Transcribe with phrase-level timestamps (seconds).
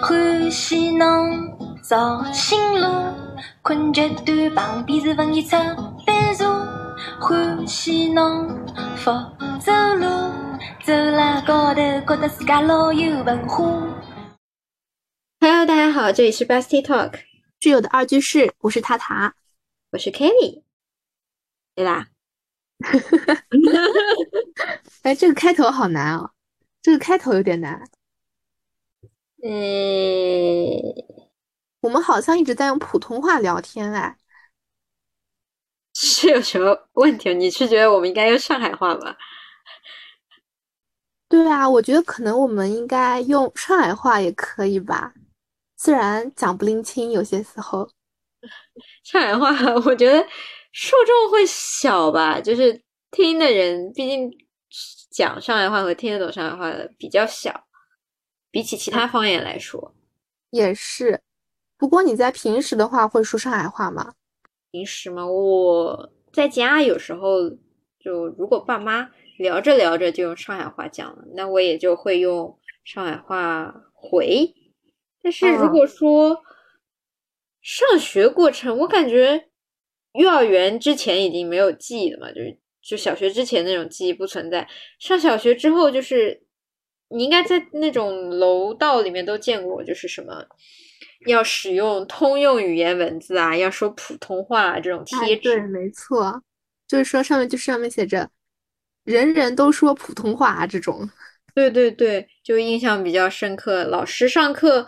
[0.00, 2.86] 欢喜侬绍兴路，
[3.62, 5.50] 困觉端旁边是文艺出
[6.06, 6.44] 版社。
[7.20, 8.48] 欢喜侬
[8.96, 9.10] 福
[9.64, 10.06] 州路，
[10.84, 13.64] 走了高头觉得自家老有文化。
[15.40, 17.20] Hello，大家好，这里是 Bestie Talk，
[17.60, 19.34] 挚友的二居室，我是塔塔。
[19.90, 20.62] 我是 Kelly，
[21.74, 22.08] 对啦，
[25.02, 26.30] 哎，这个开头好难哦，
[26.80, 27.88] 这个开头有点难。
[29.44, 29.50] 嗯，
[31.80, 34.16] 我们好像一直在用普通话聊天哎，
[35.94, 37.34] 是有什么问题？
[37.34, 39.16] 你是觉得我们应该用上海话吗？
[41.28, 45.12] 对啊，我觉得可能我们应该用上海话也可以吧，
[45.76, 47.90] 虽然讲不拎清，有些时候。
[49.02, 49.50] 上海话，
[49.86, 50.24] 我觉得
[50.72, 52.80] 受众会小吧，就是
[53.10, 54.30] 听的人，毕竟
[55.10, 57.64] 讲上海话和听得懂上海话的比较小，
[58.52, 59.92] 比起其他方言来说，
[60.50, 61.22] 也是。
[61.76, 64.14] 不过你在平时的话会说上海话吗？
[64.70, 67.50] 平时嘛，我在家有时候
[67.98, 74.54] 就如果爸妈聊着聊着就用上海话讲了，那我也就会用上海话回。
[75.22, 76.42] 但是如果说
[77.60, 79.48] 上学过程，我感觉
[80.12, 84.68] 幼儿园之前已经没有记忆了嘛，就是就小学之前那种记忆不存在。
[84.98, 86.44] 上小学之后，就是
[87.12, 90.44] 你应该在那种楼道里面都见过，就是什么
[91.26, 95.42] 要使用通用语言文字啊，要说普通话啊这种贴纸。
[95.42, 96.42] 对，没错，
[96.88, 98.28] 就是说上面就上面写着
[99.04, 101.08] “人人都说普通话”啊这种。
[101.54, 103.84] 对对对，就印象比较深刻。
[103.84, 104.86] 老师上课。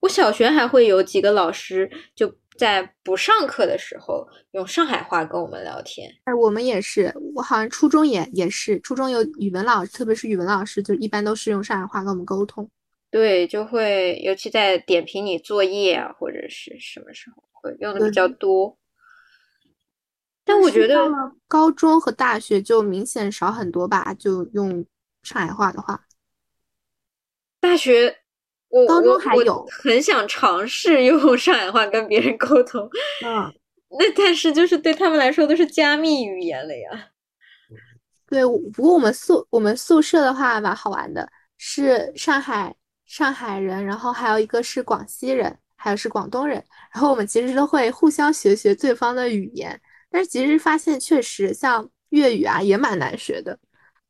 [0.00, 6.08] 我小学还会有几个老师就在不上课的时候用上海话跟我们聊天。
[6.24, 12.70] 哎，我们也是，我好像初中也也是，初中有语文老师，特别是语文老师，就一般都是用上海话跟我们沟通。
[13.10, 18.76] 对，就会尤其在点评你作业啊，或者是什么时候会用的比较多。
[20.44, 21.10] 但我觉得
[21.48, 24.84] 高中和大学就明显少很多吧，就用
[25.22, 26.04] 上海话的话，
[27.60, 28.23] 大学。
[28.82, 32.88] 我高中还有很想尝试 用上海话跟别人沟通，
[33.24, 33.52] 嗯，
[33.98, 37.10] 那但是就是对他们来说都是加密语言了呀。
[38.28, 42.74] 对，不过我们宿我们宿舍的话蛮好玩的，是上海
[43.06, 46.56] 上海人，然后还有一个是广西人，还有是广东人，
[46.92, 49.80] 然后我们其实都会互相学学对方的语言，
[50.10, 53.56] 但是其实发现确实像粤语啊也蛮难学的，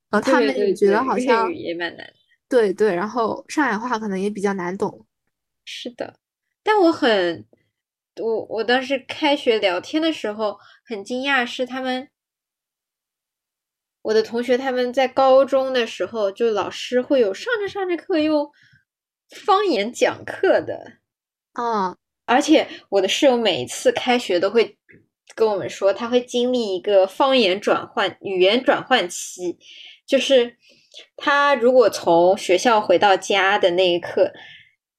[0.09, 2.11] 然后他们也觉得好像粤语也蛮难。
[2.49, 5.07] 对对，然后上海话可能也比较难懂。
[5.65, 6.19] 是的，
[6.63, 7.47] 但我很，
[8.21, 12.11] 我我当时开学聊天的时候很惊讶，是他们，
[14.03, 18.51] 我的同学他们在高中的时候，就老师会有上着上着课用
[19.31, 20.99] 方言讲课的，
[21.55, 21.97] 啊，
[22.27, 24.79] 而且我的室友每一次开学都会
[25.35, 29.59] 跟我们说，他会经历一个方言转换、语言转换期，
[30.07, 30.59] 就是。
[31.17, 34.33] 他如果从学校回到家的那一刻，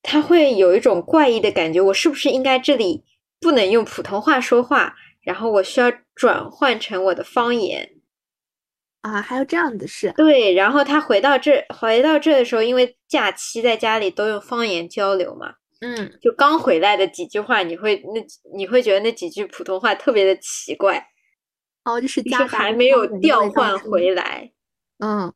[0.01, 3.03] 他会有一种怪异的感觉：我是不是应该这里
[3.39, 4.95] 不能用普通话说话？
[5.21, 7.89] 然后我需要转换成我的方言
[9.01, 9.19] 啊？
[9.21, 10.13] 还有这样的事？
[10.15, 10.53] 对。
[10.53, 18.23] 然后他回到这，回到这的时候，因为假期在家里都用方言交流嘛，嗯，就刚回来的几句话，你会那
[18.55, 21.07] 你会觉得那几句普通话特别的奇怪。
[21.83, 24.51] 哦，就是就是还没有调换回来，
[24.99, 25.33] 嗯。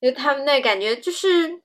[0.00, 1.60] 就他们那感觉就是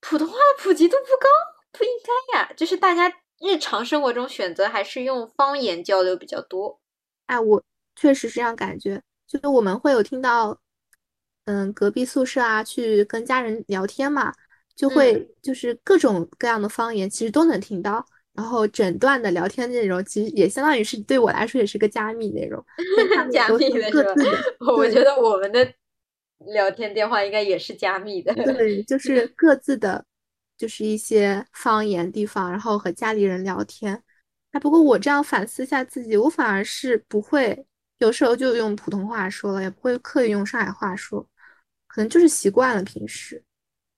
[0.00, 1.28] 普通话的普及度不高，
[1.72, 1.90] 不应
[2.32, 2.52] 该呀。
[2.56, 6.80] 就是大家日常生活中选择还是用方言交流比较多。
[7.26, 7.62] 哎，我
[7.94, 9.02] 确实是这样感觉。
[9.26, 10.58] 就是我们会有听到，
[11.44, 14.32] 嗯，隔壁宿舍啊，去跟家人聊天嘛，
[14.74, 18.06] 就会就是各种各样的方言，其实都能听到。
[18.32, 22.64] 然后整段的聊天内容，其实也相当于是对我来说也是个加密内容。
[23.32, 24.38] 加密的各自的，
[24.76, 25.74] 我觉得我们的。
[26.38, 30.04] 聊天电话应该也是加密的，对，就 是各自的，
[30.56, 34.02] 就是一些方言地方，然后和家里人聊天。
[34.52, 37.66] 哎，不过我这样反思一下自己，我反而是不会，
[37.98, 41.26] 有时候就用普通话说了，也不会刻意用上海话说，
[41.86, 43.42] 可能就是习惯了平时。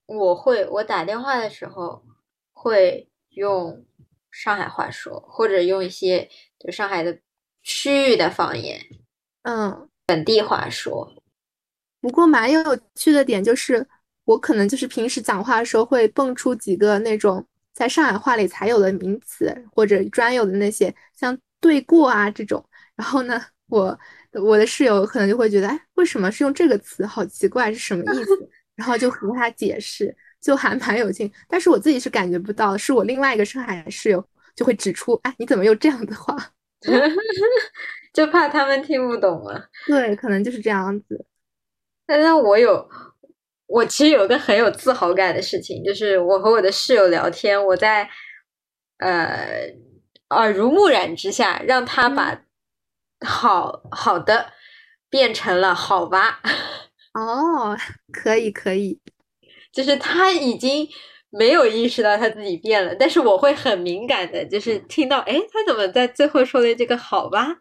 [0.06, 2.02] 我会，我打电话的时候
[2.52, 3.84] 会用
[4.30, 7.18] 上海话说，或者用一些就上海的
[7.62, 8.80] 区域的方言，
[9.42, 11.17] 嗯，本地话说。
[12.00, 13.86] 不过蛮有趣的点就是，
[14.24, 22.64] 我可能就是平时讲话的时候会蹦出几个那种在上海话里才有的名词，或者专有的那些像对过啊这种。
[22.96, 23.98] 然后呢，我
[24.32, 27.04] 我的室友可能就会觉得，哎，为什么是用这个词？
[27.06, 28.50] 好奇怪，是什么意思？
[28.76, 30.16] 然后就和他解释。
[30.40, 31.28] 就还蛮有劲。
[31.48, 34.24] 但是我自己是感觉不到，是我另外一个上海室友
[34.54, 36.36] 就会指出，哎，你怎么又这样的话？
[38.14, 39.60] 就怕他们听不懂啊。
[39.88, 41.26] 对，可能就是这样子。
[42.08, 42.88] 但是我有，
[43.66, 48.08] 我其实有个很有自豪感的事情，就是我和我的室友聊天，我在
[48.98, 49.70] 呃
[50.30, 52.42] 耳濡目染之下，让他把
[53.26, 54.52] 好好的
[55.10, 56.40] 变成了好吧。
[57.12, 57.76] 哦，
[58.10, 58.98] 可以可以，
[59.70, 60.88] 就是他已经
[61.30, 67.56] 没有意识到他自己变了，但是我会很敏感的，就是听到，哎，他怎么在最后说了这个好吧？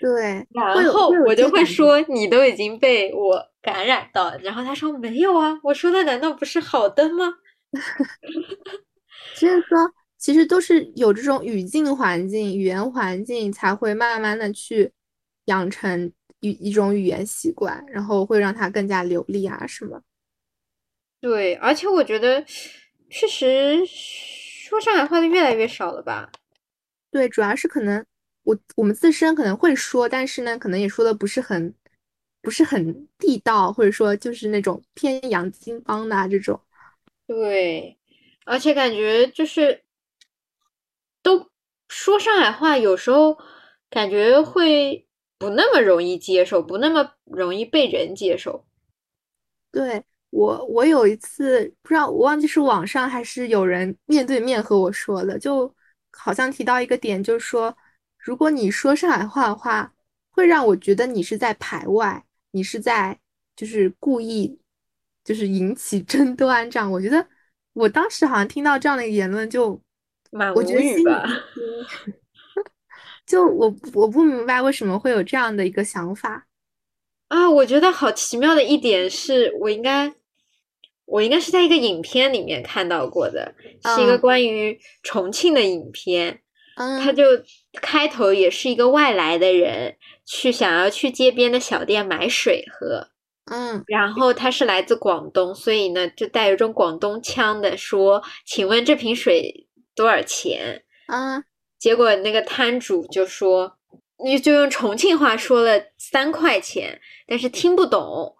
[0.00, 7.34] 对，然后我就会说，你都已经被我感染到，然后他说没有啊，我说的难道不是好的吗？
[9.34, 9.76] 所以说，
[10.16, 14.92] 其实都是有这种语境环境、语言环境，才会慢慢的去
[15.46, 20.00] 养成一一种语言习惯，然后会让它更加流利啊，是吗？
[21.20, 22.44] 对，而且我觉得
[23.10, 26.30] 确实说上海话的越来越少了吧？
[27.10, 28.06] 对，主要是可能。
[28.48, 31.74] 我我们自身可能会说，但是呢，可能也说的不是很，
[32.40, 36.58] 不是很地道，或者说就是那种偏洋泾浜的这种。
[37.26, 37.98] 对，
[38.46, 39.82] 而且感觉就是
[41.22, 41.50] 都
[41.88, 43.36] 说上海话，有时候
[43.90, 45.06] 感觉会
[45.36, 48.64] 不那么容易接受，不那么容易被人接受。
[49.70, 55.70] 对我，我有一次不知道，我忘记是网上还是有人面对面和我说的，就
[56.12, 57.76] 好像提到一个点，就是说。
[58.28, 59.90] 如果你说上海话的话，
[60.28, 63.18] 会让我觉得你是在排外，你是在
[63.56, 64.60] 就是故意，
[65.24, 66.92] 就是引起 争端这样。
[66.92, 67.26] 我觉得
[67.72, 69.80] 我当时好像听到这样的言论，就
[70.30, 71.24] 蛮无语吧。
[73.24, 76.46] 就我我不明白为什么会有这样的一个想法
[77.28, 77.50] 啊！
[77.50, 80.12] 我觉得好奇妙的一点是我应该
[81.06, 86.42] 我应该是在一个影片里面看到过的，是一个关于重庆的影片。
[87.02, 87.24] 他就
[87.80, 93.08] 开头也是一个外来的人，去想要去街边的小店买水喝，
[93.50, 101.42] 嗯，然后他是来自广东，所以呢就带有一种广东腔的说：“请问这瓶水多少钱？”啊，
[101.78, 103.78] 结果那个摊主就说
[104.22, 108.34] ：“你就用重庆话说了三块钱，但是听不懂，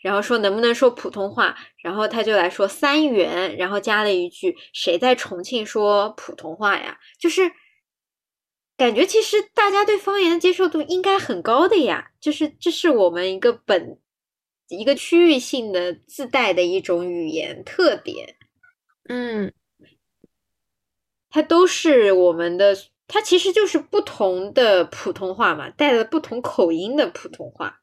[0.00, 1.56] 然后说能不能说普通话？
[1.82, 6.98] 然后他就来说三元，然后加了一句：谁在重庆说普通话呀？
[7.20, 7.52] 就是。”
[8.76, 13.98] 感觉其实大家对方言的接受度应该很高的呀，就是这是我们一个本
[14.68, 18.36] 一个区域性的自带的一种语言特点。
[19.08, 19.52] 嗯，
[21.30, 22.76] 它都是我们的，
[23.06, 27.80] 它其实就是不同的普通话嘛，带了不同口音的普通话。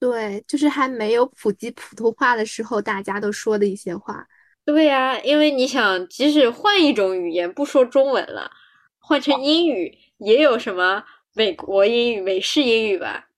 [0.00, 4.26] 对，就是还没有普及普通话的时候，大家都说的一些话。
[4.64, 8.50] 对呀，因为你想，即使换一种语言，不说中文了，
[8.98, 9.96] 换成英语。
[10.18, 13.28] 也有什么美国英语、美式英语吧？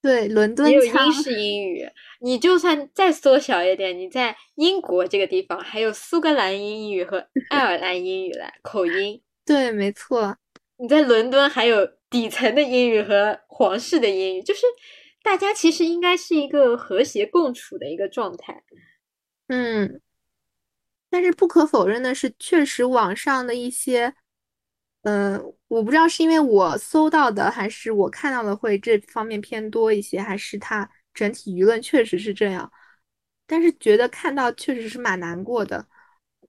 [0.00, 1.88] 对，伦敦也有英式英语。
[2.20, 9.20] 你就算再缩小一点，你在英国这个地方还有苏格兰英语和爱尔兰英语来口音。
[9.44, 10.36] 对，没错。
[10.76, 14.60] 你在伦敦还有底层的英语和皇室的英语，就是
[15.22, 18.62] 大家其实应该是一个和谐共处的一个状态。
[19.48, 20.00] 嗯，
[21.10, 24.14] 但是不可否认的是，确实网上的一些。
[25.02, 32.70] 嗯，我不知道是因为我搜到的，还是我看到的会这方面偏多一些，还是它整体舆论确实是这样。
[33.46, 35.86] 但是觉得看到确实是蛮难过的。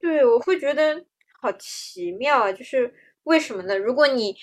[0.01, 1.05] 对，我会觉得
[1.39, 3.77] 好奇妙啊，就是为什么呢？
[3.77, 4.35] 如果你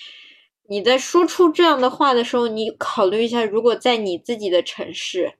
[0.69, 5.33] 你在说出这样的话的时候，你考虑一下，如果在你自己的城市，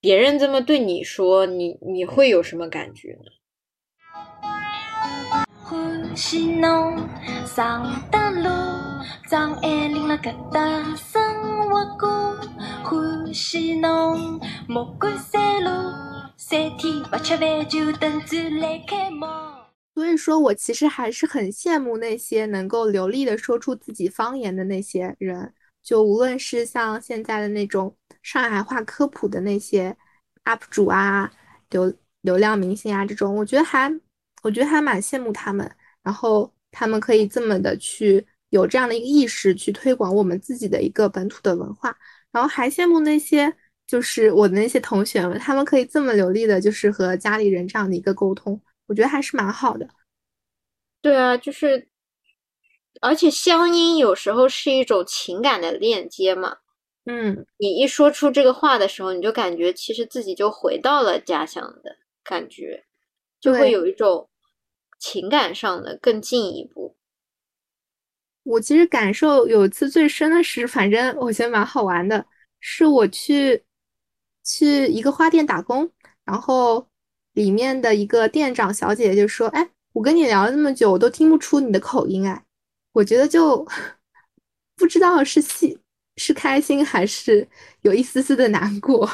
[0.00, 3.30] 别人这么对你说，你你会有什么感觉呢？
[5.68, 7.06] 欢喜侬
[7.44, 8.48] 上的路，
[9.28, 12.34] 张爱玲了搿搭生活过。
[12.82, 15.70] 欢喜侬莫管山路，
[16.38, 19.26] 三天不吃饭就等展来开幕。
[19.94, 29.94] 所以说我其实还是很羡慕那些能够流利的说出自己方言的那些人，就无论是像现在的那种上海话科普的那些
[30.44, 31.30] UP 主啊、
[31.68, 34.00] 流流量明星啊这种，我觉得还。
[34.42, 35.70] 我觉得还蛮羡慕他们，
[36.02, 41.96] 然后他们可以这么的去有这样的一个意识去推广我们自己的一个本土的文化，
[42.30, 43.52] 然后还羡慕那些
[43.86, 49.88] 就是我的那些同学们，他们可以这么流利的，就是和家里人这样的一个沟通，我觉得还是蛮好的。
[51.02, 51.88] 对啊，就是，
[53.00, 56.58] 而且乡音有时候是一种情感的链接嘛。
[57.06, 62.84] 嗯，你一说出这个话的时候，你就感觉其实自己就回到了家乡的感觉。
[63.40, 64.27] 就会有一种
[64.98, 66.96] 情感上的更进一步。
[68.44, 72.24] 我其实感受有一次最深的是，反正我觉得蛮好玩的，
[72.60, 73.62] 是我去
[74.42, 75.90] 去一个花店打工，
[76.24, 76.88] 然后
[77.34, 82.44] 里面的一个店长小姐姐就说：“哎，我跟你聊了那么久，我都听不出你的口音哎。”
[82.92, 83.66] 我觉得就
[84.76, 85.78] 不知道是喜
[86.16, 87.46] 是开心还是
[87.82, 89.08] 有一丝丝的难过。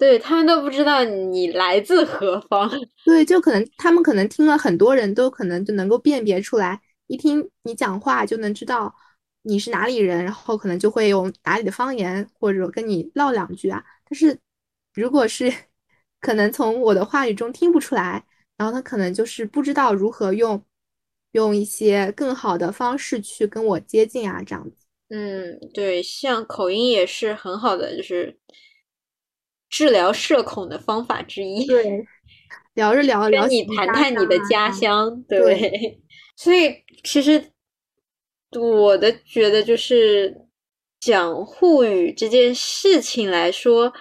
[0.00, 2.70] 对他们都不知道你来自何方。
[3.04, 8.94] 对，就可能他们可能听了很多人都可能就能够辨别出来，一听你讲话就能知道
[9.42, 13.84] 你是哪里人，然后可能就会用哪里的方言或者跟你唠两句啊。
[14.08, 14.38] 但是
[14.94, 15.52] 如果是
[16.18, 18.24] 可能从我的话语中听不出来，
[18.56, 20.64] 然后他可能就是不知道如何用
[21.32, 24.86] 用一些更好的方式去跟我接近啊，这样子。
[25.10, 28.38] 嗯，对，像口音也是很好的，就是
[29.70, 31.64] 治疗社恐的方法之一。
[31.66, 32.04] 对，
[32.74, 36.00] 聊着聊着聊跟你谈谈你的家啊乡，对对。
[36.36, 36.74] 所以
[37.04, 37.42] 其实
[38.58, 40.34] 我的觉得就是
[40.98, 43.92] 讲沪语这件事情来说，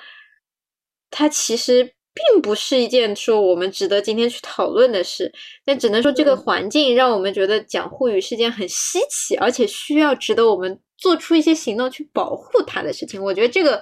[1.11, 1.83] 它其实
[2.13, 5.31] 并不是一件说我们值得今天去讨论的事，
[5.65, 13.21] 但只能说这个环境让我们觉得讲沪语是件很稀奇，而且需要值得我们做出一些行动去保护它的事情。
[13.21, 13.81] 我觉得这个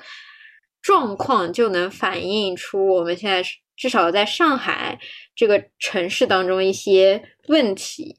[0.87, 3.43] 状况就能反映出我们现在
[3.75, 4.97] 至少在上海
[5.35, 8.17] 这个城市当中一些问题。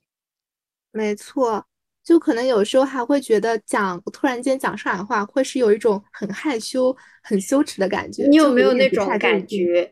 [0.92, 1.64] 没错，
[2.04, 8.26] 就可能有时候还会觉得讲突然间讲上海话，会是有一种很害羞、很羞耻的感觉。
[8.28, 9.46] 你有没有那种感？
[9.46, 9.90] 觉？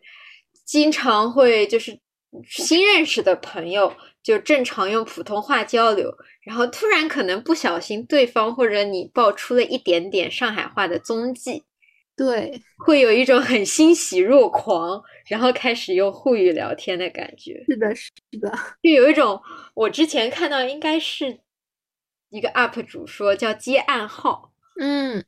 [0.67, 1.99] 经常会就是
[2.47, 3.91] 新认识的朋友
[4.23, 11.65] 就正常用普通话交流，然后突然可能不小心对方或者你爆出了一点点上海话的踪迹，
[12.17, 17.63] 对，会有一种很欣喜若狂，然后开始用沪语聊天的感觉。
[17.69, 18.51] 是的，是的，
[18.83, 19.41] 就有一种
[19.75, 21.41] 我之前看到应该是
[22.31, 25.25] 一个 UP 主说叫接暗号，嗯，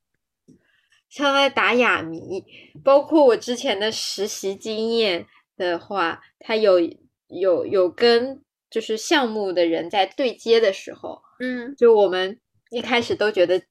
[1.11, 2.43] 像在打哑谜。
[2.83, 5.27] 包括我之前的实习经验
[5.57, 6.81] 的话，他有
[7.27, 12.41] 有有跟就是项目的人在对接的时候，嗯，就我们
[12.71, 13.63] 一开始都觉得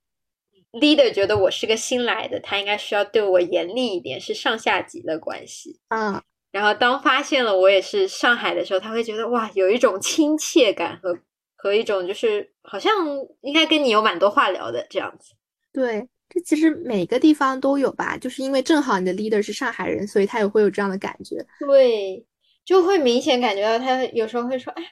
[0.73, 5.79] leader 觉得我是个新来的，他应该需要对我严厉一点，是上下级的关系。
[5.89, 6.21] 嗯，
[6.51, 11.17] 然后当发现了我也是上海的时候，他会觉得哇，有一种亲切感和
[11.55, 12.93] 和一种就是好像
[13.41, 15.33] 应该跟你有蛮多话聊的这样子。
[15.73, 21.45] 对，这其实每个地方都有吧，就是因为正好你的 leader 是上海人，所以他也会有这样的感觉。
[21.59, 22.25] 对，
[22.65, 24.83] 就会明显感觉到他有时候会说，哎，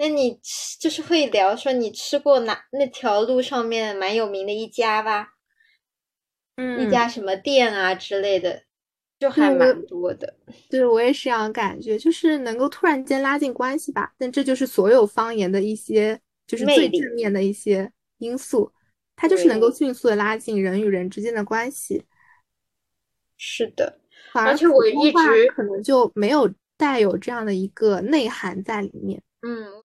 [0.00, 5.30] 那你吃就是会聊说你吃过哪那条路上面蛮有名的一家吧，
[6.54, 8.62] 嗯，一家什么店啊之类的，
[9.18, 10.36] 就还蛮多的。
[10.70, 14.14] 对，我也是这样感觉，就是能够突然间拉近关系吧。
[14.16, 18.72] 但这就是所有方言的一些，就是最正面的一些因素，
[19.16, 22.04] 它就是能够迅速的拉近人与人之间的关系。
[23.36, 24.00] 是的，
[24.32, 29.20] 而而且我一直可能就没有带有这样的一个内涵在里面。
[29.42, 29.77] 嗯，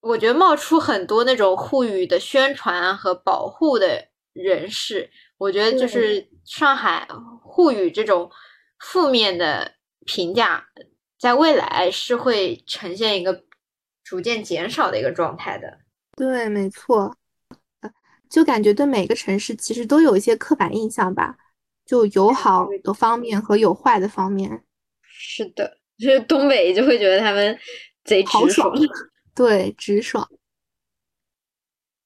[0.00, 7.06] 我觉得冒出很多那种沪语的宣传啊和保护的人士，我觉得就是上海
[7.42, 8.30] 沪语这种
[8.78, 9.74] 负面的
[10.06, 10.64] 评价，
[11.18, 13.44] 在未来是会呈现一个
[14.02, 15.78] 逐渐减少的一个状态的。
[16.16, 17.16] 对，没错，
[17.80, 17.90] 呃
[18.28, 21.36] 就感觉对每个城市其实都有一些刻板印象吧，
[21.84, 24.64] 就有好的方面和有坏的方面。
[25.02, 27.58] 是的，就是东北就会觉得他们
[28.04, 28.74] 贼直豪爽
[29.40, 30.28] 对，直爽。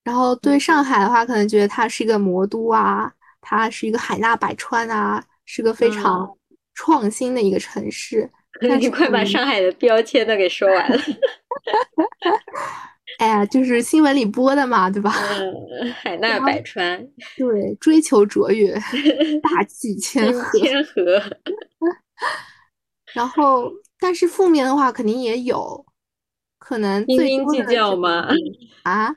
[0.05, 6.31] 然后对上海的话，可能觉得它是一个魔都啊，它是一个海纳百川啊，是个非常
[6.75, 8.31] 创新的一个城市。
[8.63, 10.97] 但你是快把上海的标签都给说完了。
[13.19, 15.13] 哎呀，就是新闻里播的嘛，对吧？
[15.81, 17.05] 嗯，海 纳百川，
[17.37, 18.73] 对，追求卓越，
[19.43, 20.57] 大气谦和。
[20.57, 21.21] 谦和。
[23.13, 25.85] 然后，但是负面的话肯定也有，
[26.65, 28.27] 可能斤斤计较吗？
[28.85, 29.15] 啊，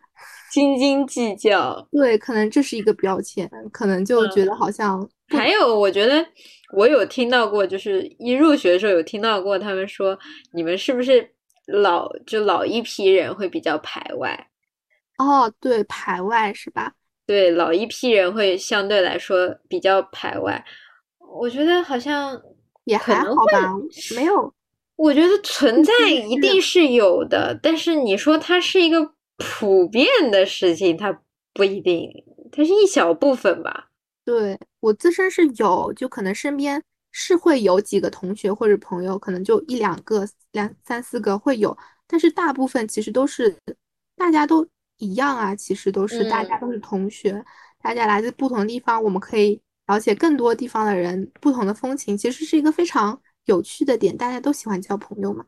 [0.51, 1.87] 斤斤计较。
[1.91, 4.99] 对，可能这是一个标签，可能就觉得好像
[5.29, 6.25] 不还有，我觉得
[6.73, 10.19] 我有听到过，就是一入学的时候有听到过，他们说
[10.51, 11.31] 你们是不是
[11.67, 14.49] 老就老一批人会比较排外？
[15.17, 16.93] 哦，对，排外是吧？
[17.25, 20.65] 对，老一批人会相对来说比较排外。
[21.39, 22.37] 我觉得好像
[22.83, 23.73] 也还好吧，
[24.15, 24.53] 没有，
[24.97, 31.21] 我觉得存在一定是有的，但是你说它是一个普遍的事情，它
[31.53, 32.11] 不一定，
[32.51, 33.89] 它是一小部分吧。
[34.25, 41.77] 对，我自身是有，就可能身边是会有几个同学或者朋友，可能就一两个、两三四个会有，
[42.07, 43.55] 但是大部分其实都是
[44.15, 47.45] 大家都一样啊，其实都是大家都是同学，
[47.81, 55.45] 大家来自不同的地方，我们可以了解更多地方的人不同的风情，其实是一个非常有趣的点，大家都喜欢交朋友嘛。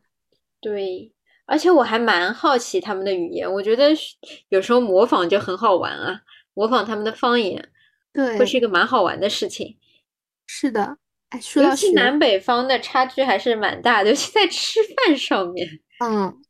[0.59, 1.13] 对，
[1.45, 3.91] 而且我还蛮好奇他们的语言，我觉得
[4.49, 6.21] 有时候模仿就很好玩啊，
[6.53, 7.71] 模仿他们的方言，
[8.11, 9.77] 对，会是一个蛮好玩的事情。
[10.47, 10.97] 是的。
[11.29, 15.67] 哎，说到南北方的差距还是蛮大的，尤其在吃饭上面。
[16.03, 16.41] 嗯，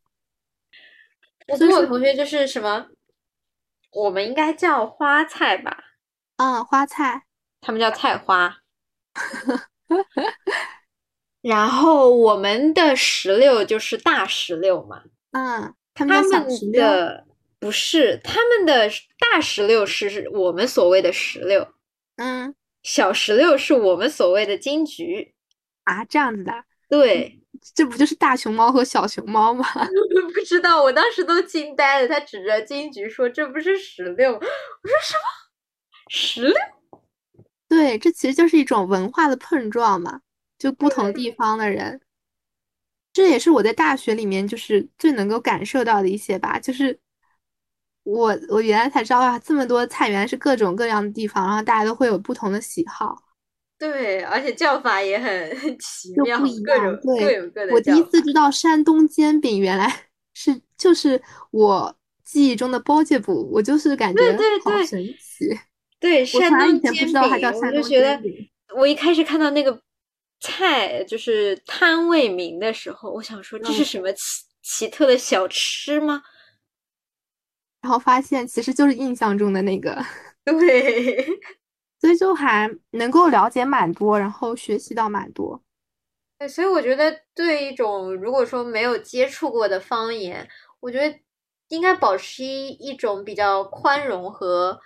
[1.48, 2.88] 我跟我同学就是什么，
[3.92, 5.78] 我们应该叫花菜吧？
[6.38, 7.26] 嗯，花菜，
[7.60, 8.60] 他们叫菜花。
[11.42, 15.04] 然后我们的石榴就是大石榴嘛。
[15.32, 16.16] 嗯，他们
[16.72, 17.26] 的
[17.60, 21.68] 不是，他们的大石榴是我们所谓的石榴。
[22.18, 22.56] 嗯。
[22.82, 25.34] 小石榴是我们所谓的金桔
[25.84, 27.42] 啊，这样子的，对，
[27.76, 29.66] 这不就是大熊猫和小熊猫吗？
[30.34, 32.08] 不知道，我当时都惊呆了。
[32.08, 34.48] 他指着金桔说：“这不是石榴。”我说
[35.04, 35.22] ：“什么
[36.08, 36.56] 石榴？”
[37.68, 40.22] 对，这其实就是一种文化的碰撞嘛，
[40.60, 42.00] 就不同地方的人。
[43.12, 47.00] 这也是我在大学里面就是最能够感受到的一些吧，就是。
[48.04, 53.16] 我我原来才知道啊，这么多菜原来是各种各样的地方，然后大家都会有不同的喜好。
[53.78, 55.30] 对，而且叫法也很
[55.78, 57.00] 奇妙，不一样。
[57.02, 57.74] 对，各有各的。
[57.74, 59.94] 我第一次知道山东煎饼原来
[60.34, 64.22] 是就是我记忆中的包介补，我就是感觉
[64.64, 65.46] 好神奇。
[66.00, 68.20] 对， 山东煎饼，我就觉得
[68.76, 69.80] 我一开始看到那个
[70.40, 74.22] 菜就是摊位名的时候，我想说这是什么奇
[74.62, 76.22] 奇特的小吃吗？
[77.82, 79.98] 然后发现其实就是印象中的那个，
[80.46, 81.26] 对，
[82.02, 85.64] 所以就还能够了解蛮多，然后学习到蛮多。
[86.38, 90.48] 对，所以我觉得对一种如果说没有接触过的方言，
[90.82, 91.20] 我觉得
[91.70, 94.80] 应该保持一一种比较宽容和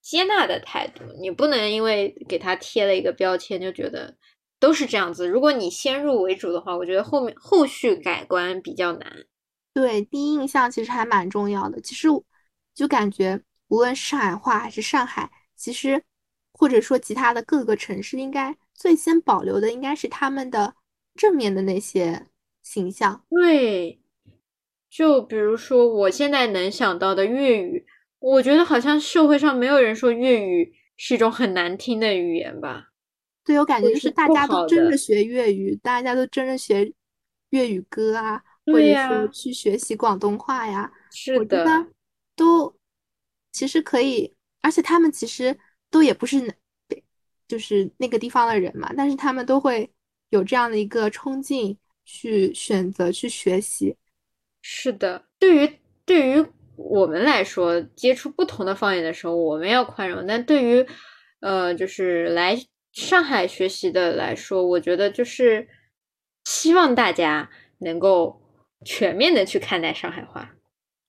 [0.00, 1.04] 接纳的态度。
[1.20, 4.16] 你不能因为给他贴了一个标签就觉得
[4.62, 5.28] 都是这样子。
[5.28, 9.12] 如果你先入为主的话，我觉得后面后续改观比较难。
[9.74, 11.80] 对，第一印象其实还蛮重要的。
[11.80, 12.08] 其实。
[12.74, 16.02] 就感觉无论上海话还是上海，其实
[16.54, 20.74] 或者说其他的各个城市，应该最先保留的应该是他们的
[21.14, 22.28] 正面的那些
[22.62, 23.22] 形象。
[23.28, 24.00] 对，
[24.88, 27.84] 就比如说我现在能想到的粤语，
[28.20, 32.91] 我觉得好像社会上没有人说粤语是一种很难听的语言吧？
[33.44, 36.92] 对，我感觉就是大家都争着学粤语，大家都争着学
[37.50, 40.92] 粤语歌啊，或者说去学习广东话呀。
[41.10, 41.86] 是的。
[42.34, 42.74] 都
[43.52, 45.56] 其实可以，而且他们其实
[45.90, 46.54] 都也不是
[47.46, 49.90] 就是那个地方的人嘛，但是他们都会
[50.30, 51.76] 有这样的一个冲劲
[52.06, 53.94] 去选择去学习。
[54.62, 56.44] 是的，对于对于
[56.76, 60.86] 我们来说，接触不同的方言的时候，我们要宽容；但对于
[61.40, 62.56] 呃，就是来
[62.92, 65.68] 上海学习的来说，我觉得就是
[66.44, 68.40] 希望大家能够
[68.84, 70.54] 全面的去看待上海话。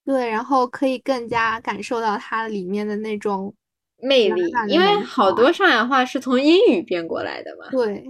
[0.06, 3.54] 对，然后可以更加感受到它里面的那种
[3.98, 7.70] 魅力，因为好多上海话是从英语变过来的嘛。
[7.72, 8.04] 对，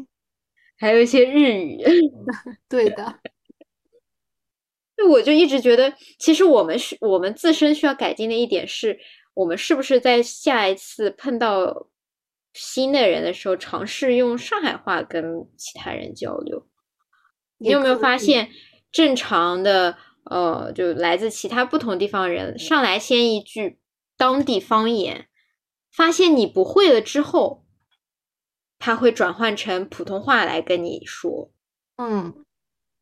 [0.77, 1.77] 还有一些日语。
[2.67, 3.19] 对的。
[4.97, 8.99] 那 我就一直觉得，其实我们是我们自身需要改进的一点是，
[9.33, 11.88] 我们是不是在下一次碰到
[12.53, 16.67] 新的人的时候，尝试用上海话跟其他人交流？
[17.57, 18.49] 你有没有发现，
[18.91, 19.97] 正常的？
[20.25, 23.77] 呃，就来自其他不同地方人上来先一句
[24.15, 25.27] 当地方言，
[25.91, 27.65] 发现你不会了之后，
[28.79, 31.51] 他会转换成普通话来跟你说。
[31.97, 32.33] 嗯，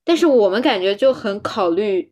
[0.03, 2.11] 但是我们感觉就很考虑，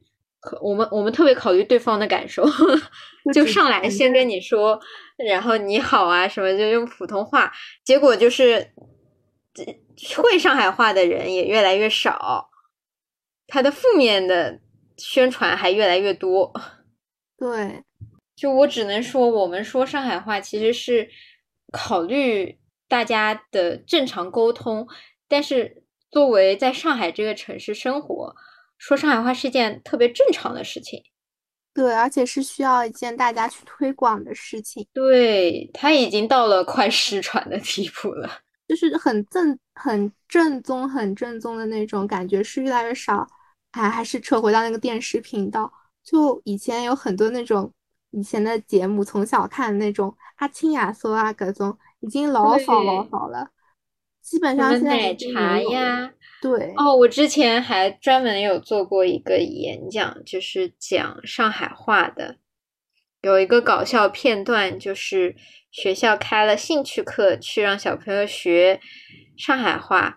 [0.62, 2.46] 我们我们特别考虑对方的感受，
[3.34, 4.80] 就上来先跟你说，
[5.28, 7.52] 然后你好啊什么就用普通话，
[7.84, 8.72] 结果就是
[10.18, 12.50] 会上海话的人也越来越少，
[13.48, 14.60] 他的负面的。
[15.02, 16.52] 宣传还越来越多，
[17.38, 17.86] 对，
[18.36, 21.10] 就我只能说，我们说上海话其实是
[21.72, 24.86] 考虑大家的正常沟通，
[25.30, 28.36] 但是作为在上海这个城市生活，
[28.78, 31.02] 说上海话是件特别正常的事情。
[31.74, 34.86] 对，而且是需要一件大家去推广的事情。
[34.94, 38.30] 对，它已经到了快失传的地步了，
[38.68, 43.28] 就是很正、很正宗、很正宗的那种感觉是越来越少。
[43.72, 45.72] 还还是扯回到那个电视频道，
[46.04, 47.72] 就以前有很多那种
[48.10, 53.48] 以前的节目，从小看那种阿青亚索啊，各种已经老好老好了。
[54.24, 55.62] 基本上现在奶茶。
[55.62, 56.12] 呀。
[56.42, 62.38] 对，哦，我之前还专门有做过一个演讲，就是讲上海话的。
[63.22, 65.36] 有一个搞笑片段，就是
[65.72, 68.80] 学校开了兴趣课，去让小朋友学
[69.36, 70.16] 上海话。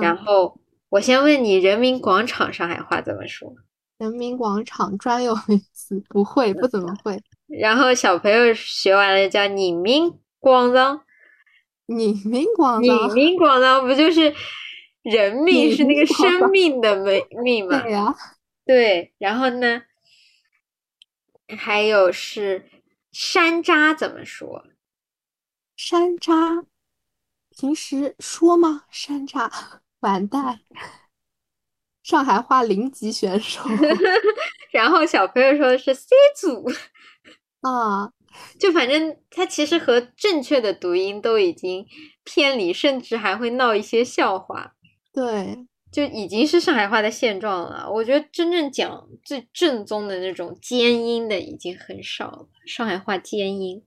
[0.00, 3.52] 然嗯，后我先问你，人民广场上海话怎么说？
[3.98, 7.20] 人民广场专有名词不会，不怎么会。
[7.48, 11.02] 然后小朋友学完了叫人民广场，
[11.86, 14.32] 人民广人场，民广场不就是
[15.10, 17.80] 人命是那个生命的命命嘛？
[17.80, 18.14] 对呀，
[18.64, 19.82] 对，然后呢，
[21.56, 22.68] 还有是
[23.12, 24.64] 山楂怎么说？
[25.76, 26.64] 山楂，
[27.50, 28.84] 平时说吗？
[28.90, 29.50] 山楂，
[30.00, 30.60] 完蛋，
[32.02, 33.60] 上海话零级选手
[34.72, 36.68] 然后小朋友说的是 C 组，
[37.60, 38.10] 啊，
[38.58, 41.86] 就反正它其实和正确的读音都已经
[42.24, 44.74] 偏离，甚至还会闹一些笑话，
[45.16, 47.90] 对，就已经是上海话的现状了。
[47.90, 53.82] 我觉得真正讲最正宗的那种尖音的已经很少了，上海话尖音。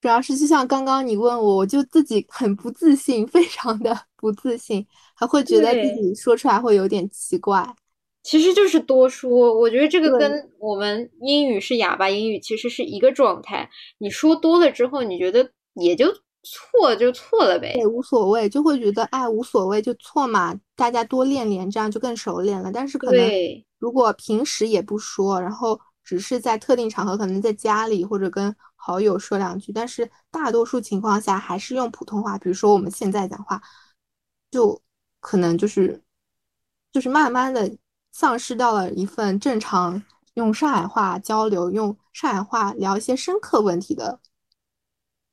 [0.00, 7.64] 主要是就像刚刚你问我，我就自己很不自信， 非常的不自信，还会觉得自己说出来会有点奇怪。
[8.24, 13.70] 其实就是多说，我觉得这个跟我们英语是哑巴英语其实是一个状态。
[13.98, 16.12] 你说多了之后，你觉得也就
[16.42, 17.72] 错就错了呗。
[17.76, 22.70] 也无所谓，就会觉得哎无所谓就错嘛，大家多练练，这样就更熟练了。
[22.72, 32.36] 但是可能对如果平时也不说，然后只是在特定场合，可能在家里或者跟好友说两句，但是大多数情况下还是用普通话。
[32.38, 33.62] 比如说我们现在讲话，
[34.50, 34.80] 就
[35.20, 36.02] 可能就是
[36.92, 37.76] 就是慢慢的
[38.10, 40.02] 丧失掉了一份正常
[40.34, 44.18] 用上海话交流、用上海话聊一些深刻问题的，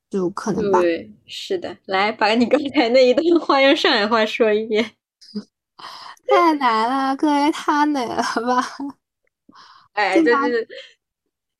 [0.10, 0.82] 就可能吧。
[0.82, 1.78] 对，是的。
[1.86, 4.84] 来，把你刚才那一段话用上海话说一遍。
[6.28, 8.64] 太难了，各位太难了吧？
[9.94, 10.68] 哎，就是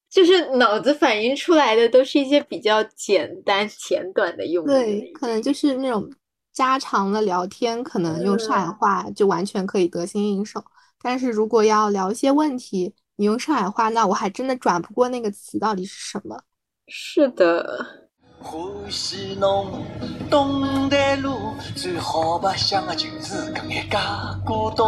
[0.10, 4.68] 就是脑子反映出来的都是一些比较简单简短的用语。
[4.68, 6.10] 对，可能就是那种
[6.54, 10.64] 家常的聊天，可能用上海嗯话就完全可以得心应手。
[11.02, 16.42] 但是如果要聊一些问题，你用上海话，那我还真的转不过那个词到底是什么。
[16.88, 18.09] 是的，
[18.42, 19.86] 欢喜侬
[20.30, 24.88] 懂得路，最好白相的就是搿眼假古董。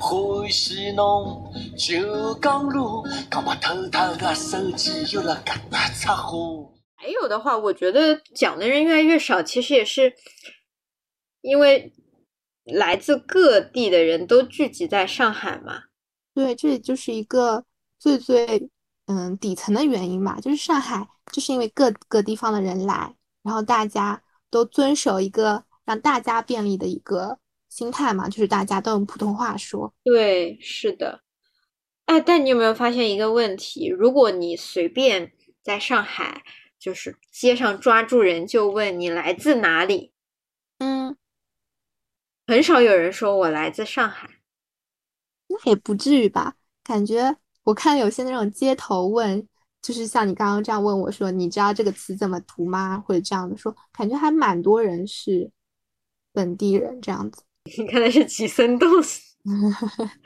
[0.00, 6.38] 欢喜侬就讲路，讲把偷偷的手机又辣搿搭插花。
[6.94, 10.14] 还有的话，我觉得讲的人越来越少，其实也是
[11.40, 11.92] 因为
[12.64, 15.82] 来自各地的人都聚集在上海嘛。
[16.32, 17.64] 对，这就是一个
[17.98, 18.70] 最最
[19.12, 29.92] 嗯底层的原因吧，就是上海就是因为各个地方的人来，然后大家都遵守一个让大家便利的一个心态嘛，就是大家都用普通话说。
[30.04, 31.22] 对，是的。
[32.06, 33.88] 哎，但你有没有发现一个问题？
[33.88, 36.44] 如果你随便在上海，
[36.78, 40.12] 就是街上抓住人就问你来自哪里，
[40.78, 41.16] 嗯，
[42.46, 44.38] 很少有人说我来自上海。
[45.48, 46.54] 那也不至于吧？
[46.84, 47.36] 感觉
[47.70, 49.46] 我看有些那种街头问，
[49.80, 53.00] 就是像你刚刚这样问我说，你知道这个词怎么读吗？
[53.06, 55.48] 或者这样的说，感觉还蛮多人是
[56.32, 57.42] 本地人这样子。
[57.78, 58.90] 你看的是几森动，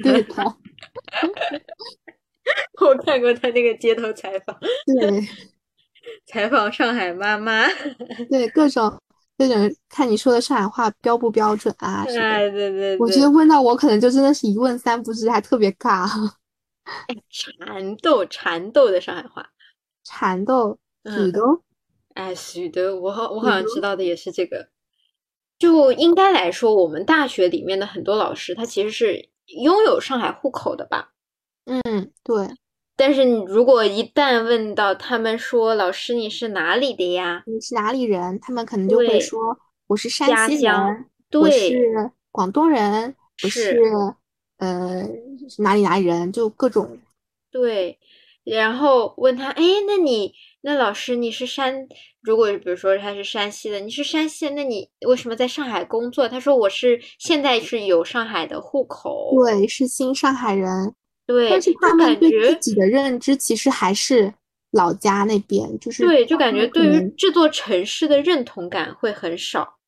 [0.02, 0.34] 对的，
[2.80, 5.28] 我看过他那个街头采访，对
[6.26, 7.66] 采访上海妈妈。
[8.30, 8.98] 对，各种
[9.36, 12.06] 那种看你说的上海话标不标准啊。
[12.08, 16.08] 哎，对对我觉得，问到我可能就真的是一问三不知，还特别尬。
[17.30, 19.50] 蚕豆，蚕豆的上海话。
[20.02, 21.62] 蚕豆、嗯土豆，
[22.14, 24.68] 哎，是的，我好，我好像嗯知道的也是这个。
[25.58, 31.12] 就应该来说，我们大学里面的很多老师，他其实是拥有上海户口的吧？
[31.64, 32.48] 嗯，对，
[32.96, 37.42] 但是你如果一旦问到他们说老师你是哪里的呀？
[37.46, 38.38] 你是哪里人？
[38.40, 39.40] 他们可能就会说
[39.86, 41.06] 我是山西乡人，
[41.40, 43.80] 我对是广东人，我是是
[44.58, 45.08] 呃
[45.58, 46.98] 哪里哪里人，就各种
[47.50, 47.98] 对，
[48.44, 51.86] 然后问他，哎，那你那老师你是山，
[52.20, 56.28] 如果比如说他是山西的，你是山西的，那你为什么在上海工作？
[56.28, 60.94] 他说我是现在是有上海的户口，对，是新上海人，
[61.26, 64.32] 对，但是他们对感觉自己的认知其实还是
[64.72, 69.78] 老家那边，就是对，就感觉对于这座城市的认同感会很少。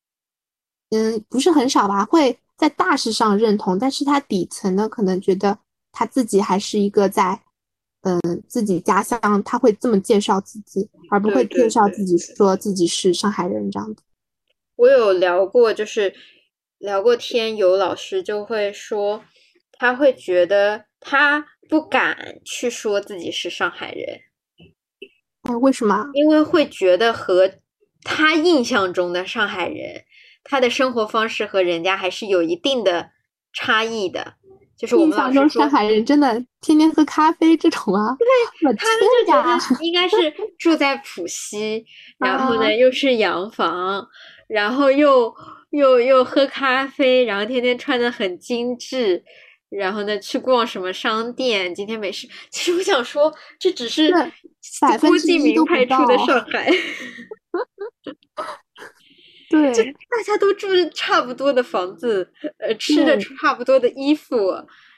[0.91, 5.59] 嗯，不是很少吧，会在大事上认同，但是他底层呢可能觉得
[5.91, 7.39] 他自己还是一个在，
[8.01, 14.01] 嗯，自己家乡，他会这么介绍自己，而不会介绍自己说自己是上海人这样子。
[14.75, 16.13] 我有聊过，就是
[16.79, 19.23] 聊过天，有老师就会说，
[19.73, 24.21] 他会觉得他不敢去说自己是上海人，
[25.43, 26.05] 哎，为什么？
[26.13, 27.51] 因为会觉得和
[28.03, 30.03] 他印象中的上海人，
[30.47, 33.11] 他的生活方式和人家还是有一定的
[33.53, 34.33] 差异的。
[34.77, 38.15] 就是我们老师说上，海人真的天天喝咖啡这种啊？
[38.19, 39.33] 对，他们就！
[39.33, 41.83] 觉得应该是住在浦西，
[42.19, 44.07] 然后呢啊又是洋房，
[44.47, 45.33] 然后又
[45.71, 49.23] 又又喝咖啡，然后天天穿的很精致，
[49.69, 52.29] 然后呢去逛什么商店，今天没事。
[52.51, 54.11] 其实我想说，这只是
[55.01, 56.71] 郭敬明拍出的上海，
[59.49, 64.35] 对，就大家都住着差不多的房子，呃，吃着差不多的衣服，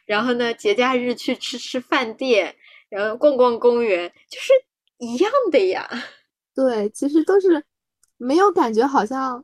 [0.05, 2.55] 然后呢节假日去吃吃饭店，
[2.89, 4.51] 然后逛逛公园，就是
[4.97, 5.87] 一样的呀。
[6.55, 7.63] 对，其实都是
[8.17, 9.43] 没有感觉，好像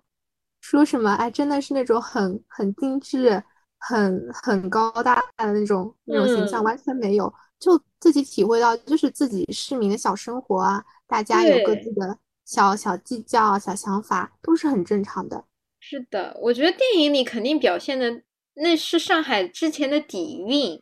[0.60, 3.41] 说什么哎，真的是那种很很精致、
[3.78, 7.32] 很很高大的那种那种形象，嗯完全没有。
[7.58, 15.46] 就自己体会到，就是自己市民的小生活啊，大家有各自的小小计较、小想法，都是很正常的。
[15.80, 18.22] 是的，我觉得电影里肯定表现的
[18.56, 20.82] 那是上海之前的底蕴，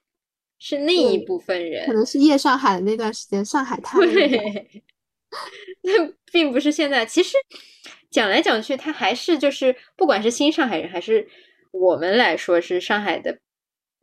[0.60, 4.00] 是那一部分人可，能是夜上海的那段时间，上海滩。
[4.00, 4.84] 对，
[5.82, 5.92] 那
[6.32, 7.06] 并不是现在。
[7.06, 7.36] 其实
[8.10, 11.28] 讲来讲去，他还是就是，不管是新上海人，还是
[11.72, 13.32] 我们来说是上海的，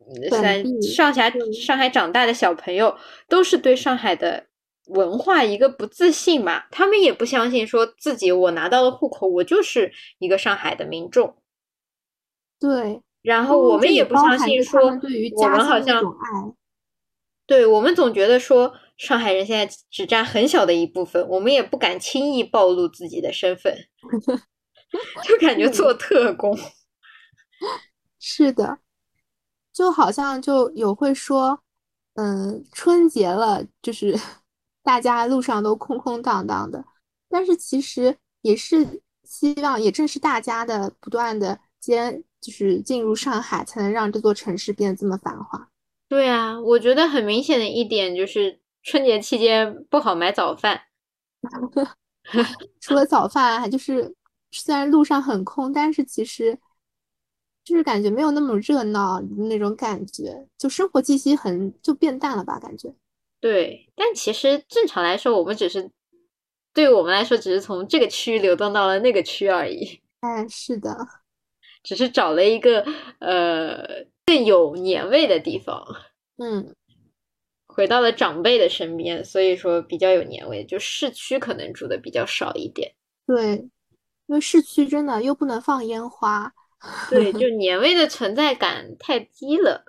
[0.00, 2.94] 嗯本在地上海上海长大的小朋友，
[3.28, 4.48] 都是对上海的
[4.90, 6.64] 文化一个不自信嘛。
[6.70, 11.36] 他们也不相信说自己我拿到了户口，我就是一个上海的民众。
[12.58, 16.02] 对，然后我们也不相信说对于我们好像。
[17.46, 23.76] 对，我们总觉得说上海人现在只占很小的一部分，我们也不敢轻易暴露自己的身份，
[25.26, 26.56] 就感觉做特工。
[28.20, 28.78] 是的，
[29.72, 31.60] 就好像就有会说，
[32.14, 34.16] 嗯，春节了，就是
[34.90, 36.84] 大家路上都空空荡荡的，
[37.28, 45.68] 但是其实也是希望，也正是大家的不断的接，就是进入上海，才能让这座城市变得这么繁华。
[46.08, 50.80] 对啊，我觉得很明显的一点就是春节期间不好买早饭。
[52.80, 54.12] 除了早饭，还就是
[54.50, 56.58] 虽然路上很空，但是其实
[57.62, 62.92] 就是感觉没有那么热闹那种感觉，就生活气息很就变淡了吧，感觉。
[63.40, 65.90] 对，但其实正常来说，我们只是
[66.74, 70.94] 对我们来说，只是从这个区流动到了那个区而已，哎， 是的。
[71.82, 72.84] 只是找了一个
[73.20, 75.82] 呃更有年味的地方。
[76.36, 76.74] 嗯，
[77.66, 80.62] 回到了长辈的身边，所以说比较有年味。
[80.64, 82.94] 就市区可能住的比较少一点，
[83.26, 83.54] 对，
[84.26, 86.52] 因为市区真的又不能放烟花，
[87.08, 89.82] 对，就 年味的存在感太低了。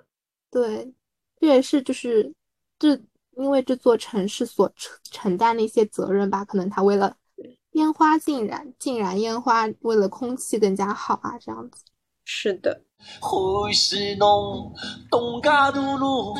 [0.50, 0.94] 对，
[1.38, 2.32] 这也是就是
[2.78, 2.98] 这
[3.36, 7.16] 因为这座城市所承承担的一些责任吧，可能他为了
[7.72, 11.84] 烟花浸染，浸染烟花，为了空气更加好啊，这样子。
[12.24, 12.82] 是的，
[13.20, 14.72] 欢喜侬
[15.10, 16.34] 东家大路，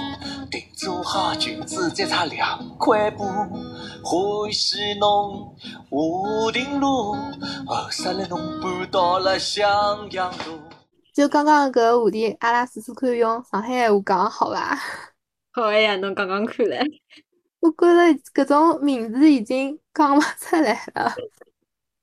[0.48, 3.24] 定做好裙子再差两块布。
[3.24, 5.57] 欢喜侬
[5.90, 7.14] 华亭路，
[7.66, 10.61] 后生来侬搬到了襄阳路。
[11.12, 14.78] 就刚刚搿话题，阿拉试试看用上海闲话讲好伐？
[15.54, 16.80] 好哎呀，侬刚刚看嘞，
[17.60, 21.14] 我觉着搿种名字已经讲勿出来了。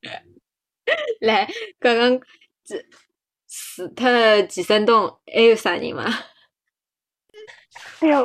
[1.21, 2.19] 来，刚刚
[2.63, 2.77] 这
[3.47, 6.05] 除脱季森东还有啥人吗？
[8.01, 8.23] 哎哟，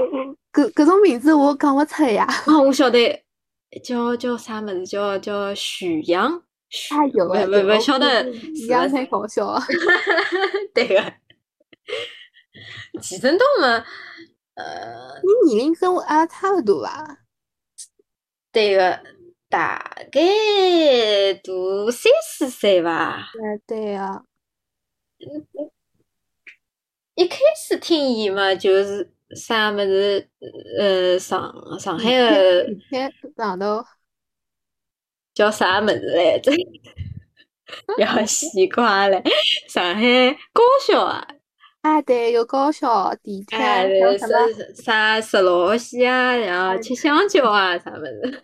[0.53, 2.27] 搿搿种名字我讲勿出呀。
[2.47, 3.25] 哦，我晓得，
[3.83, 4.87] 叫叫啥么子？
[4.87, 6.43] 叫叫许阳。
[6.69, 9.61] 许哎有不不晓得一是不是样太搞笑了。
[10.75, 11.15] 对个，
[13.01, 13.85] 季森东嘛，
[14.55, 17.19] 呃，你年龄跟我阿拉差不多吧？
[18.53, 19.01] 对个，
[19.49, 19.79] 大
[20.13, 20.21] 概
[21.35, 23.31] 大三四岁吧。
[23.35, 24.25] 哎，对呀。
[27.15, 30.29] 一开始听伊嘛，就是啥么子，
[30.79, 33.85] 呃，上上海的以前上头
[35.33, 36.53] 叫啥么子来着？
[37.99, 39.23] 要西瓜嘞，
[39.69, 41.27] 上海高校啊，
[41.85, 48.43] 啊，对，有高校、地铁，哎，像什么是啥吃老西啊，然后吃香蕉啊，啥么子。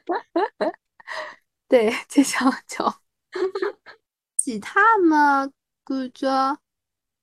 [1.66, 3.00] 对，吃香蕉。
[4.36, 5.48] 其他嘛，
[5.86, 6.58] 感觉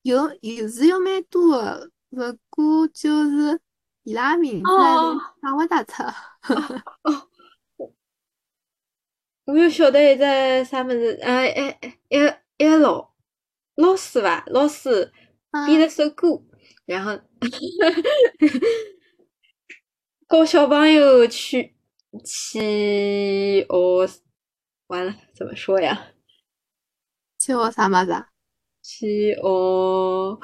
[0.02, 3.60] 有有是有蛮多的，不过就是
[4.02, 6.02] 伊拉名字哦想勿大出。
[9.44, 11.68] 我又晓得一只啥么子，啊，一
[12.08, 12.18] 一
[12.56, 13.14] 一个老
[13.76, 15.12] 老师吧，老师
[15.66, 16.42] 编了首歌，
[16.84, 17.20] 然后
[20.28, 21.74] 教小朋友去
[22.24, 24.08] 去哦，
[24.88, 26.12] 完了怎么说呀？
[27.38, 28.30] 去学啥么子啊？
[28.82, 30.38] 去学，哦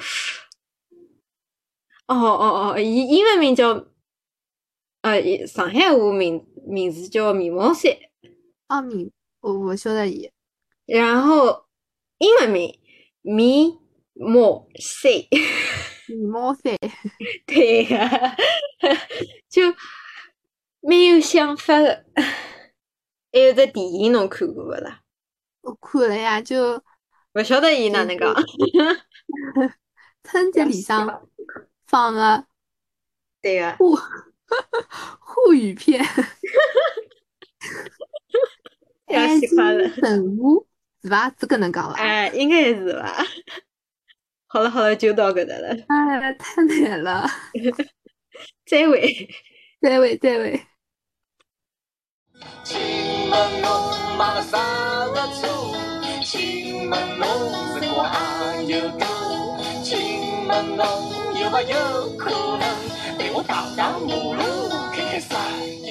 [2.07, 3.87] 哦哦，英英文名叫，
[5.03, 7.93] 呃，上海话名名字叫米毛山。
[8.69, 10.31] 哦，米，我我晓得伊。
[10.87, 11.67] 然后
[12.19, 12.79] 英文名
[13.23, 13.79] 迷
[14.15, 15.13] 蒙山。
[16.09, 16.77] 迷蒙山。
[17.47, 18.37] 对呀，
[19.49, 19.63] 就
[20.81, 22.05] 没有想法的。
[23.33, 25.01] 还有只电影侬看过不啦？
[25.63, 26.83] 我看了呀，就
[27.33, 28.35] 不晓得伊哪能讲。
[30.23, 31.29] 春节里向
[31.87, 32.47] 放个
[33.43, 33.95] 对个沪
[35.21, 36.03] 沪语片，
[39.09, 39.89] 要喜欢了。
[39.89, 40.67] 神武
[41.03, 41.29] 是吧？
[41.39, 41.99] 是搿能讲伐？
[41.99, 43.17] 哎，应该是吧。
[44.55, 45.71] 好了好了，就到搿搭了。
[45.89, 47.29] 哎，太美了。
[48.65, 49.29] 再会，
[49.83, 50.61] 再会，再会。
[52.63, 52.79] 请
[53.29, 53.69] 问侬
[54.17, 54.57] 买了啥
[55.09, 55.49] 个车？
[56.23, 57.27] 请问侬
[57.75, 57.81] 是
[60.77, 60.87] 侬
[61.35, 62.63] 有没有可能
[63.19, 65.84] 陪我荡荡马路，看？